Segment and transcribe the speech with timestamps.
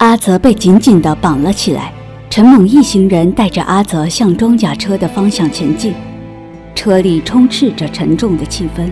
[0.00, 1.92] 阿泽被紧紧地绑了起来。
[2.30, 5.92] 陈猛一行人带着阿泽向装甲车的方向前进，
[6.74, 8.90] 车里充斥着沉重的气氛。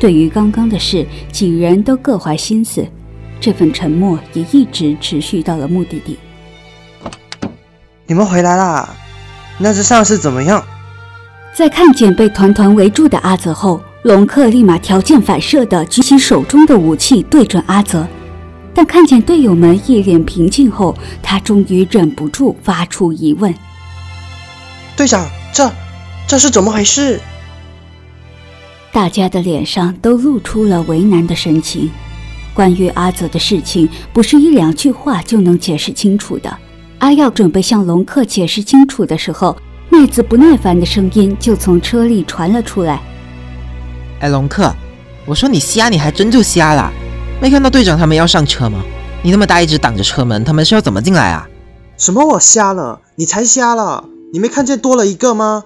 [0.00, 2.86] 对于刚刚的事，几人都各怀心思，
[3.38, 6.18] 这份沉默也一直持续到了目的地。
[8.06, 8.88] 你们回来啦？
[9.58, 10.64] 那只丧尸怎么样？
[11.54, 18.06] 在看见被团团围住的阿泽后，龙克立马条件反射地举起手中的武器对准阿泽。
[18.76, 23.52] 但看见队友们一脸平静后，他终于忍不住发出疑问
[24.94, 25.72] ：“队长，这
[26.28, 27.18] 这是怎么回事？”
[28.92, 31.90] 大家的脸上都露出了为难的神情。
[32.52, 36.54] 关于阿泽的事情，不是一两句话就能解释清楚的。
[36.98, 39.56] 阿耀准备向龙克解释清楚的时候，
[39.88, 43.00] 麦子不耐烦的声音就从车里传了出来
[44.20, 44.70] ：“哎，龙克，
[45.24, 46.92] 我说你瞎，你还真就瞎了。”
[47.40, 48.82] 没看到队长他们要上车吗？
[49.22, 51.46] 你那么大一直挡着车门，他们是要怎么进来啊？
[51.96, 53.00] 什么我瞎了？
[53.16, 54.04] 你才瞎了！
[54.32, 55.64] 你没看见多了一个吗？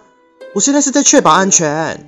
[0.54, 2.06] 我现在是在确保安全。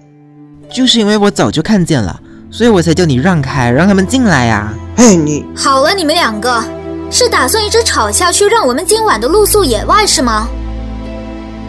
[0.71, 4.73] 就是因为我早就看见了，所以我才叫你让开，让他们进来呀。
[4.97, 6.63] 嘿，你好了，你们两个
[7.11, 10.49] 是打算一直吵下去，让我们今晚的露宿野外是吗？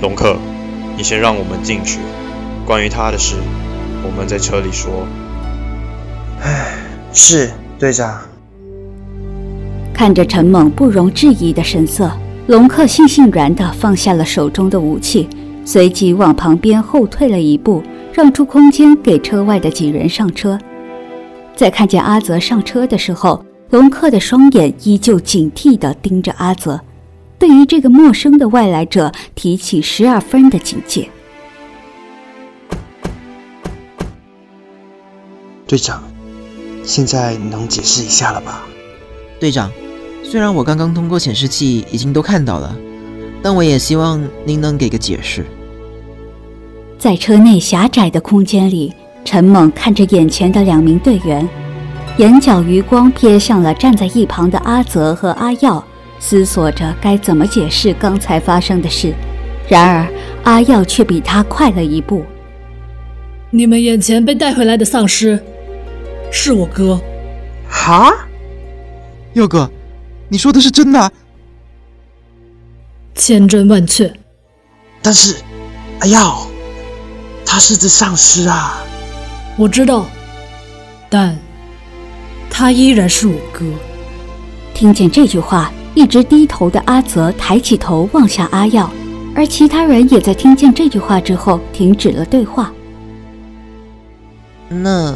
[0.02, 0.38] 龙克，
[0.96, 2.00] 你先让我们进去，
[2.66, 3.36] 关于他的事，
[4.04, 5.06] 我们在车里说。
[6.42, 6.76] 唉，
[7.14, 7.52] 是。
[7.84, 8.18] 队长
[9.94, 12.10] 看着陈猛不容置疑的神色，
[12.48, 15.28] 龙克悻悻然地放下了手中的武器，
[15.66, 20.58] 随即往旁边后退了一步，让出空间给车外的几人上车。
[21.58, 26.80] 在看见阿泽上车的时候，龙克的双眼依旧警惕地盯着阿泽，
[27.38, 31.10] 对于这个陌生的外来者提起十二分的警戒。
[35.68, 36.02] 队长。
[36.84, 38.66] 现在能解释一下了吧，
[39.40, 39.72] 队长？
[40.24, 42.76] 虽然我刚刚通过显示器已经都看到了，
[43.42, 45.46] 但我也希望您能给个解释。
[46.98, 48.94] 在车内狭窄的空间里，
[49.24, 51.48] 陈猛看着眼前的两名队员，
[52.18, 55.84] 眼角余光瞥向了站在一旁的阿泽和阿耀，
[56.20, 59.14] 思索着该怎么解释刚才发生的事。
[59.68, 60.08] 然而，
[60.44, 62.24] 阿耀却比他快了一步。
[63.52, 65.40] 你们眼前被带回来的丧尸。
[66.36, 67.00] 是我哥，
[67.70, 68.12] 哈，
[69.34, 69.70] 耀哥，
[70.28, 71.12] 你说的是真的？
[73.14, 74.12] 千真万确。
[75.04, 75.38] 但是，
[76.00, 76.48] 阿耀，
[77.46, 78.84] 他是只丧尸啊！
[79.58, 80.08] 我知道，
[81.08, 81.38] 但
[82.50, 83.64] 他依然是我哥。
[84.74, 88.92] 听见这句话，一直低头的阿泽抬起头望向阿耀，
[89.36, 92.74] 而其他人也在听见这句话之后停止了对话。
[94.68, 95.16] 那。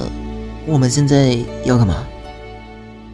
[0.70, 2.06] 我们现在要干嘛？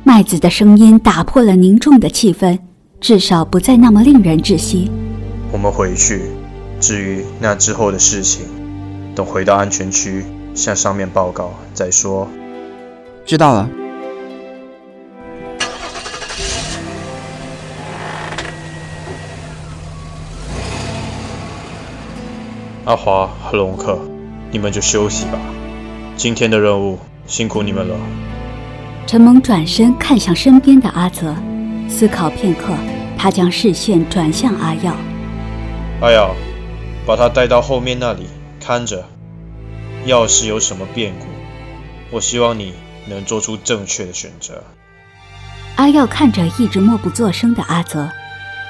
[0.04, 2.58] 麦子的声音打破了凝重的气氛，
[3.00, 4.90] 至少不再那么令人窒息。
[5.52, 6.24] 我们回去，
[6.80, 8.46] 至于那之后的事情，
[9.14, 10.26] 等回到安全区
[10.56, 12.28] 向上面报告再说。
[13.24, 13.70] 知道了。
[22.86, 24.00] 阿华和龙克，
[24.52, 25.40] 你们就休息吧。
[26.18, 26.98] 今天的任务。
[27.34, 27.96] 辛苦你们了。
[29.08, 31.36] 陈萌转身看向身边的阿泽，
[31.90, 32.76] 思考片刻，
[33.18, 34.96] 他将视线转向阿耀。
[36.00, 36.36] 阿耀，
[37.08, 38.28] 把他带到后面那里
[38.64, 39.04] 看着。
[40.06, 41.26] 要是有什么变故，
[42.12, 42.76] 我希望你
[43.08, 44.64] 能做出正确的选择。
[45.78, 48.08] 阿耀看着一直默不作声的阿泽，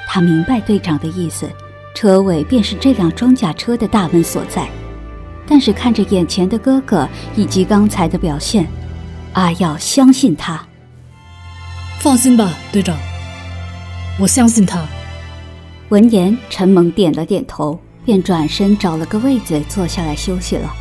[0.08, 1.50] 他明白队长的意思，
[1.94, 4.66] 车尾便是这辆装甲车的大门所在。
[5.46, 8.66] 但是看着眼前的哥哥以及刚才的表现，
[9.34, 10.66] 阿耀相信他。
[12.00, 12.96] 放心吧，队长，
[14.18, 14.86] 我相信他。
[15.90, 20.74] 闻言，陈猛点了点头，便转身找了个位子坐下来休息了。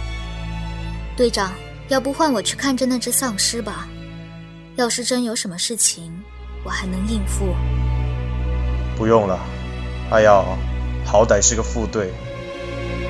[1.16, 1.52] 队长，
[1.90, 3.88] 要不换我去看着那只丧尸吧？
[4.76, 6.12] 要是真有什么事情，
[6.64, 7.46] 我还能应付。
[8.96, 9.40] 不用了，
[10.10, 10.58] 阿耀
[11.06, 12.12] 好歹是个副队，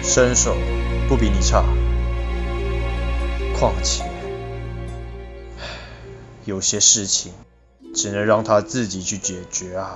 [0.02, 0.56] 身手。
[1.08, 1.64] 不比你差，
[3.60, 4.04] 况且
[6.46, 7.32] 有些事情
[7.94, 9.96] 只能让他自己去解决啊。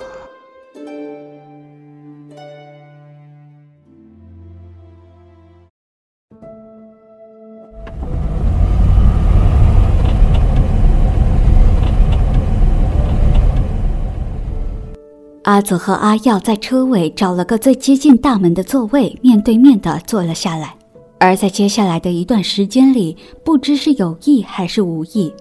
[15.43, 20.75] 阿泽和阿耀在车尾找了个最接近大门的座位，面对面的坐了下来。
[21.19, 25.33] 而在接下来的一段时间里，不知是有意还是无意，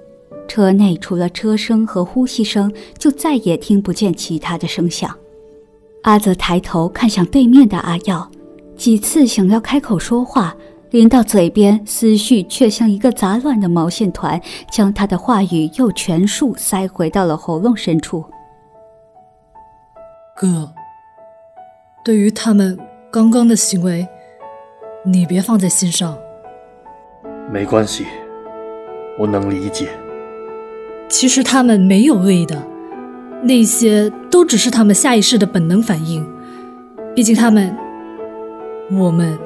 [0.48, 5.14] 车内除了车声和呼吸声，就再也听不见其他的声响。
[6.02, 8.30] 阿泽抬头看向对面的阿耀，
[8.76, 10.56] 几次想要开口说话，
[10.90, 14.40] 临到嘴边，思绪却像一个杂乱的毛线团，
[14.70, 18.24] 将他的话语又全数塞回到了喉咙深处。
[20.36, 20.72] 哥，
[22.04, 22.78] 对于他们
[23.10, 24.06] 刚刚的行为，
[25.06, 26.18] 你别放在心上。
[27.50, 28.04] 没关系，
[29.16, 29.88] 我能理解。
[31.08, 32.60] 其实他们没有恶意的。
[33.42, 36.26] 那些都只是他们下意识的本能反应，
[37.14, 37.76] 毕竟他们，
[38.90, 39.38] 我们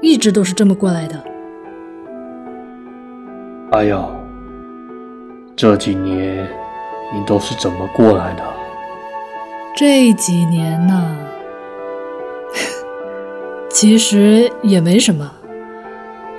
[0.00, 1.24] 一直都是这么过来的。
[3.72, 4.14] 阿耀，
[5.56, 6.46] 这几年
[7.12, 8.44] 你都是怎么过来的？
[9.74, 11.16] 这几年呢，
[13.78, 15.30] 其实也没什么。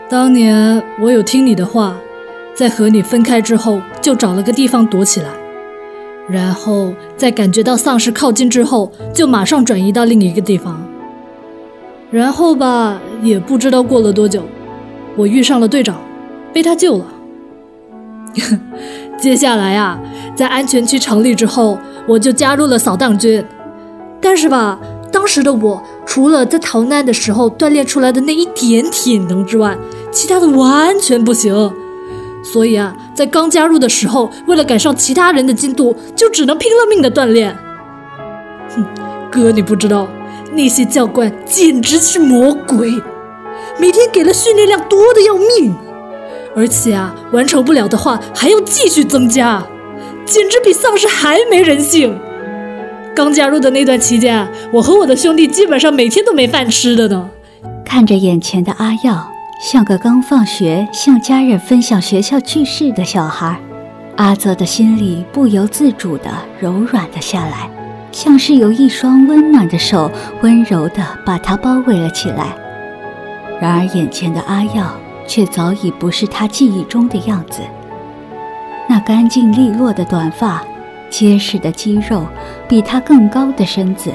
[0.09, 1.95] 当年我有听你的话，
[2.55, 5.29] 在和你分开之后，就找了个地方躲起来。
[6.27, 10.83] 然后在感觉到丧尸靠近之后，就马上转移到另一个地方。
[12.09, 14.41] 然后吧，也不知道过了多久，
[15.15, 15.95] 我遇上了队长，
[16.51, 17.05] 被他救了。
[19.21, 19.99] 接下来啊，
[20.35, 23.45] 在安全区成立之后，我就加入了扫荡军。
[24.19, 24.79] 但是吧，
[25.11, 29.77] 当时的我除了在逃难的时候锻炼出来的那一点体能之外，
[30.09, 31.71] 其他的完全不行。
[32.41, 37.55] 所以啊，在刚加入的时候，为了赶上其他人的进度，就只能拼了命的锻炼。
[38.73, 38.85] 哼，
[39.29, 40.07] 哥，你不知道，
[40.53, 42.89] 那些教官简直是魔鬼，
[43.77, 45.75] 每天给了训练量多的要命，
[46.55, 49.61] 而且啊，完成不了的话还要继续增加，
[50.25, 52.17] 简直比丧尸还没人性。
[53.17, 57.27] 刚加入的那段期间，我和我的兄弟基本上每天都没饭吃的呢。
[57.83, 59.27] 看着眼前的阿耀。
[59.59, 63.59] 像个刚放学向家人分享学校趣事的小孩，
[64.17, 66.29] 阿泽的心里不由自主地
[66.59, 67.67] 柔软了下来，
[68.11, 70.11] 像是有一双温暖的手
[70.43, 72.55] 温柔地把他包围了起来。
[73.59, 74.93] 然而，眼前的阿耀
[75.25, 77.61] 却早已不是他记忆中的样子。
[78.87, 80.63] 那干净利落的短发，
[81.09, 82.25] 结实的肌肉，
[82.67, 84.11] 比他更高的身子，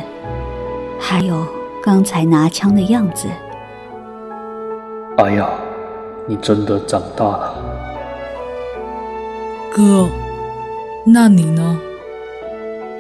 [0.98, 1.46] 还有
[1.82, 3.28] 刚才拿枪的样子。
[5.16, 5.48] 阿耀，
[6.26, 7.54] 你真的长大了，
[9.72, 10.08] 哥。
[11.04, 11.80] 那你呢？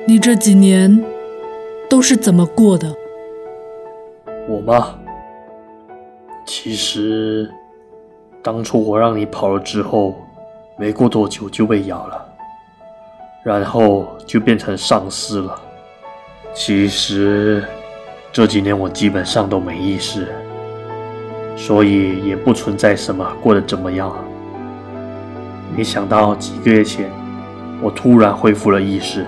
[0.08, 1.04] 你这几年
[1.88, 2.92] 都是怎么过的？
[4.48, 4.96] 我吗？
[6.44, 7.48] 其实，
[8.42, 10.16] 当初我让你跑了之后，
[10.76, 12.31] 没过多久就被咬了，
[13.42, 15.60] 然后就变成丧尸了。
[16.54, 17.64] 其实，
[18.32, 20.28] 这几年我基本上都没意识。
[21.54, 24.10] 所以也不存在什么过得怎么样。
[25.76, 27.10] 没想到几个月前，
[27.80, 29.26] 我突然恢复了意识，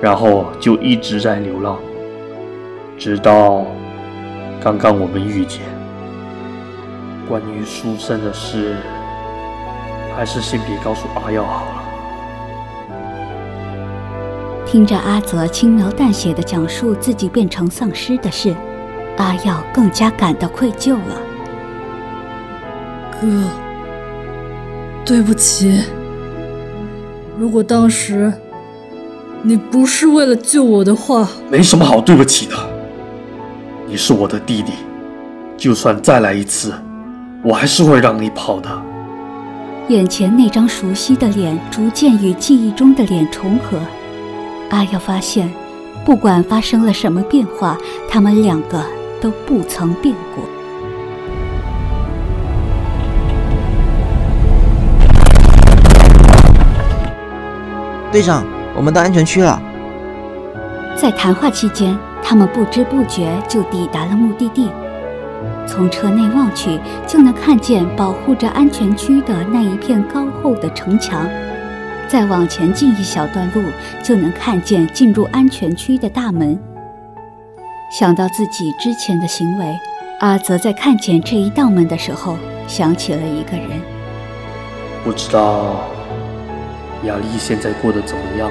[0.00, 1.78] 然后就一直在流浪，
[2.98, 3.64] 直到
[4.60, 5.60] 刚刚我们遇见。
[7.28, 8.76] 关于书生的事，
[10.16, 11.81] 还是先别告诉阿耀好了。
[14.72, 18.56] 听着阿泽轻描淡写的讲述自己变成丧尸的事。
[19.18, 21.20] 阿耀更加感到愧疚了，
[23.20, 23.44] 哥，
[25.04, 25.82] 对不起。
[27.38, 28.32] 如果当时
[29.42, 32.56] 你不是为了救我的话，没什么好对不起的。
[33.86, 34.72] 你是我的弟弟，
[35.54, 36.72] 就算再来一次，
[37.44, 38.70] 我还是会让你跑的。
[39.88, 43.78] 眼前那张熟悉的脸逐渐与记忆中的脸重合，
[44.72, 45.48] 阿耀发现，
[46.04, 47.78] 不管发生了什么变化，
[48.10, 48.84] 他们两个。
[49.22, 50.44] 都不曾变过。
[58.10, 59.62] 队长，我们到安全区了。
[60.96, 64.68] 在谈话期间，他们不知不觉就抵达了目的地。
[65.68, 71.28] 从车内望去，就能看见保护着安全区的那一片高厚的城墙。
[72.12, 73.62] 再往前进一小段路，
[74.02, 76.60] 就能看见进入安全区的大门。
[77.90, 79.64] 想到自己之前的行为，
[80.20, 82.36] 阿泽在看见这一道门的时候，
[82.68, 83.80] 想起了一个人。
[85.02, 85.88] 不知道
[87.04, 88.50] 雅丽现在过得怎么样？